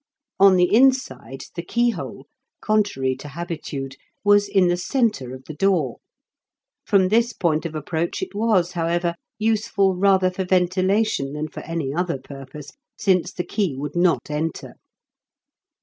[0.39, 2.25] On the inside the keyhole,
[2.59, 5.97] contrary to habitude, was in the centre of the door.
[6.83, 11.93] From this point of approach it was, however, useful rather for ventilation than for any
[11.93, 14.73] other purpose, since the key would not enter.